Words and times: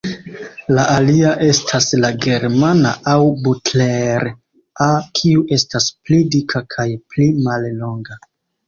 La 0.77 0.85
alia 0.93 1.33
estas 1.47 1.87
la 2.05 2.09
"Germana" 2.27 2.95
aŭ 3.13 3.19
"Butler"-a, 3.45 4.91
kiu 5.21 5.47
estas 5.59 5.93
pli 6.01 6.23
dika 6.37 6.69
kaj 6.77 6.89
pli 7.13 7.31
mallonga. 7.49 8.25